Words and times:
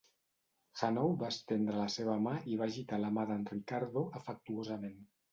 Hanaud 0.77 1.17
va 1.23 1.27
estendre 1.33 1.75
la 1.81 1.85
seva 1.95 2.15
mà 2.27 2.33
i 2.53 2.57
va 2.61 2.67
agitar 2.73 2.99
la 3.01 3.11
mà 3.17 3.25
de"n 3.33 3.43
Ricardo 3.51 4.03
afectuosament. 4.21 4.97